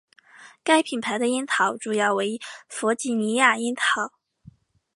[0.63, 4.13] 该品牌的烟草主要为弗吉尼亚烟草。